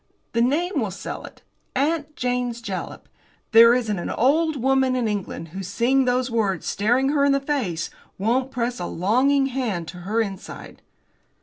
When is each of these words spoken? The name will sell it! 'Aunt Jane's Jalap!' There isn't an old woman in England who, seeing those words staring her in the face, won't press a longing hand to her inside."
The 0.31 0.41
name 0.41 0.79
will 0.79 0.89
sell 0.89 1.25
it! 1.25 1.43
'Aunt 1.75 2.15
Jane's 2.15 2.59
Jalap!' 2.59 3.07
There 3.51 3.75
isn't 3.75 3.99
an 3.99 4.09
old 4.09 4.55
woman 4.55 4.95
in 4.95 5.07
England 5.07 5.49
who, 5.49 5.61
seeing 5.61 6.05
those 6.05 6.31
words 6.31 6.65
staring 6.65 7.09
her 7.09 7.23
in 7.23 7.33
the 7.33 7.39
face, 7.39 7.91
won't 8.17 8.49
press 8.49 8.79
a 8.79 8.87
longing 8.87 9.45
hand 9.45 9.87
to 9.89 9.97
her 9.97 10.19
inside." 10.19 10.81